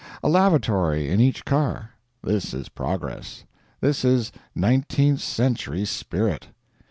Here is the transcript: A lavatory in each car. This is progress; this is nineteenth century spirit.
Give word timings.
A 0.23 0.29
lavatory 0.29 1.11
in 1.11 1.19
each 1.21 1.45
car. 1.45 1.91
This 2.23 2.55
is 2.55 2.69
progress; 2.69 3.43
this 3.81 4.03
is 4.03 4.31
nineteenth 4.55 5.21
century 5.21 5.85
spirit. 5.85 6.47